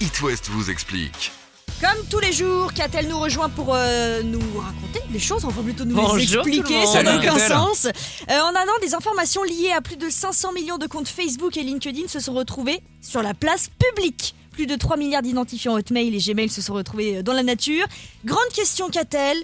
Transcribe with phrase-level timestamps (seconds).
[0.00, 1.32] It West vous explique.
[1.80, 5.84] Comme tous les jours, Catel nous rejoint pour euh, nous raconter des choses, enfin plutôt
[5.84, 7.86] nous Bonjour les expliquer, ça n'a aucun sens.
[7.86, 11.56] Euh, en un an, des informations liées à plus de 500 millions de comptes Facebook
[11.56, 14.36] et LinkedIn se sont retrouvées sur la place publique.
[14.52, 17.86] Plus de 3 milliards d'identifiants Hotmail et Gmail se sont retrouvés dans la nature.
[18.24, 19.36] Grande question, Catel.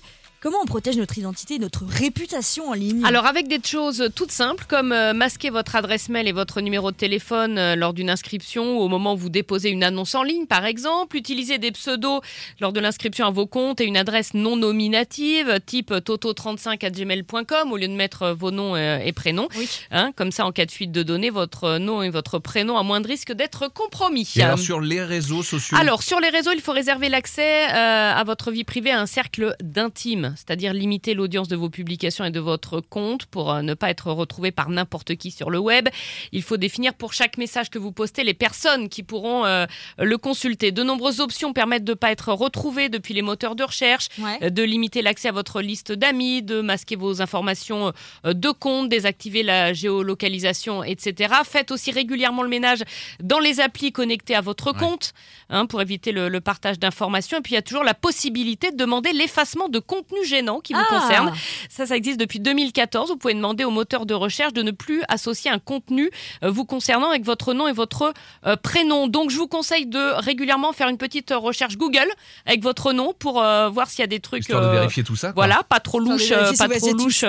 [0.45, 4.31] Comment on protège notre identité et notre réputation en ligne Alors avec des choses toutes
[4.31, 8.11] simples comme euh, masquer votre adresse mail et votre numéro de téléphone euh, lors d'une
[8.11, 11.71] inscription ou au moment où vous déposez une annonce en ligne par exemple, utiliser des
[11.73, 12.21] pseudos
[12.61, 17.89] lors de l'inscription à vos comptes et une adresse non nominative type toto35@gmail.com au lieu
[17.89, 19.49] de mettre euh, vos noms et prénoms.
[19.57, 19.67] Oui.
[19.93, 22.83] Hein, comme ça en cas de fuite de données, votre nom et votre prénom a
[22.83, 24.31] moins de risque d'être compromis.
[24.37, 28.13] Et alors sur les réseaux sociaux Alors, sur les réseaux, il faut réserver l'accès euh,
[28.15, 32.31] à votre vie privée à un cercle d'intimes, c'est-à-dire limiter l'audience de vos publications et
[32.31, 35.89] de votre compte pour euh, ne pas être retrouvé par n'importe qui sur le web.
[36.33, 39.67] Il faut définir pour chaque message que vous postez les personnes qui pourront euh,
[39.99, 40.73] le consulter.
[40.73, 44.39] De nombreuses options permettent de ne pas être retrouvées depuis les moteurs de recherche, Ouais.
[44.43, 47.93] euh, de limiter l'accès à votre liste d'amis, de masquer vos informations
[48.25, 51.35] de compte, désactiver la géolocalisation, etc.
[51.45, 52.83] Faites aussi régulièrement le ménage
[53.23, 54.79] dans les applis connectées à votre Ouais.
[54.79, 55.13] compte
[55.51, 57.39] hein, pour éviter le, le partage d'informations.
[57.39, 60.73] Et puis il y a toujours la possibilité de demander l'effacement de contenu gênant qui
[60.73, 61.01] vous Ah.
[61.01, 61.33] concerne.
[61.69, 63.11] Ça, ça existe depuis 2014.
[63.11, 66.11] Vous pouvez demander au moteur de recherche de ne plus associer un contenu
[66.43, 68.13] euh, vous concernant avec votre nom et votre
[68.47, 69.07] euh, prénom.
[69.09, 72.09] Donc je vous conseille de régulièrement faire une petite recherche Google
[72.47, 74.41] avec votre nom pour euh, voir s'il y a des trucs.
[74.41, 75.29] Histoire de vérifier tout ça.
[75.33, 75.47] quoi.
[75.47, 77.25] voilà, pas trop louche, euh, pas trop louche,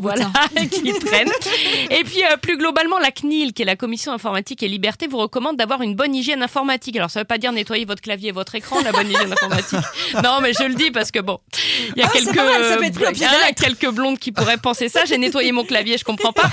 [0.00, 0.30] voilà,
[0.70, 1.30] qui traîne.
[1.90, 5.18] Et puis euh, plus globalement, la CNIL, qui est la Commission informatique et liberté, vous
[5.18, 6.96] recommande d'avoir une bonne hygiène informatique.
[6.96, 9.78] Alors ça veut pas dire nettoyer votre clavier et votre écran, la bonne hygiène informatique.
[10.24, 11.38] Non, mais je le dis parce que bon,
[11.96, 13.36] il y a Ah, quelques pas mal, ça peut être pris au pied de la
[13.38, 13.62] hein, lettre.
[13.62, 15.04] quelques blondes qui pourraient penser ça.
[15.04, 16.50] J'ai nettoyé mon clavier, je comprends pas.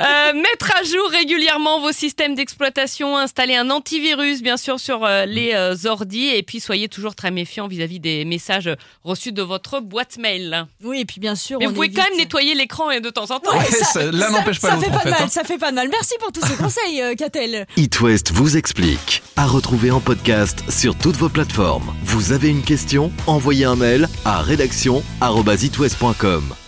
[0.00, 5.24] Euh, mettre à jour régulièrement vos systèmes d'exploitation, installer un antivirus bien sûr sur euh,
[5.26, 8.70] les euh, ordis et puis soyez toujours très méfiant vis-à-vis des messages
[9.04, 10.66] reçus de votre boîte mail.
[10.84, 11.58] Oui, et puis bien sûr.
[11.58, 13.56] Mais on vous pouvez évite- quand même nettoyer l'écran et de temps en temps.
[13.56, 15.28] Ouais, ça- l'un n'empêche pas ça l'autre, fait en pas fait, mal, hein.
[15.28, 15.88] ça fait pas de mal.
[15.90, 17.66] Merci pour tous ces conseils, euh, Catel.
[17.76, 19.22] It West vous explique.
[19.36, 21.94] À retrouver en podcast sur toutes vos plateformes.
[22.04, 23.12] Vous avez une question?
[23.26, 24.42] Envoyez un mail à
[25.20, 26.65] rédaction@itwest.com.